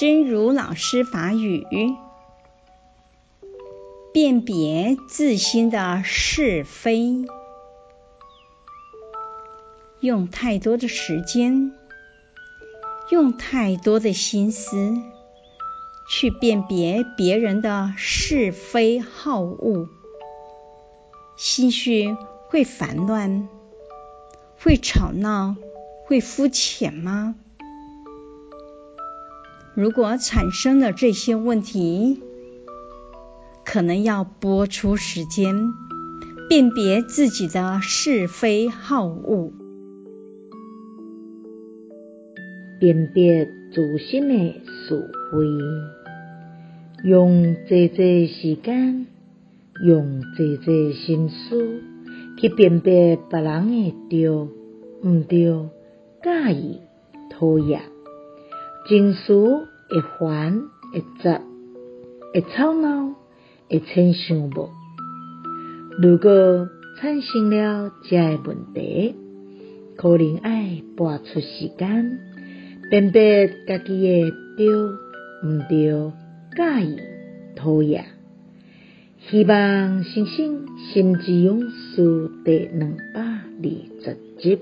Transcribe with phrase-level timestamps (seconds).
[0.00, 1.66] 真如老师法语，
[4.14, 7.26] 辨别自心的是非，
[10.00, 11.72] 用太多的时间，
[13.10, 14.96] 用太多的心思，
[16.08, 19.90] 去辨别别人的是非好恶，
[21.36, 22.16] 心绪
[22.48, 23.50] 会烦乱，
[24.58, 25.56] 会吵闹，
[26.06, 27.34] 会肤浅吗？
[29.80, 32.20] 如果产生了这些问题，
[33.64, 35.72] 可能要拨出时间，
[36.50, 39.52] 辨别自己的是非好恶，
[42.78, 49.06] 辨别自心的是非，用济济时间，
[49.82, 51.80] 用济济心思
[52.38, 55.70] 去辨别别人的对毋对、
[56.22, 56.80] 假意
[57.30, 57.80] 讨厌，
[58.86, 61.40] 情绪会烦会杂
[62.32, 63.14] 会吵闹。
[63.72, 64.68] 会千想无，
[66.02, 66.68] 如果
[66.98, 69.14] 产生了这个问题，
[69.96, 72.18] 可能要拨出时间，
[72.90, 76.12] 辨别家己的对毋对、
[76.56, 76.98] 假意
[77.54, 78.06] 讨厌。
[79.28, 83.70] 希望新生心之勇士第两百二
[84.02, 84.58] 十集。